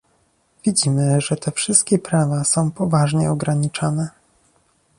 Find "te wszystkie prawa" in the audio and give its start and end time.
1.37-2.43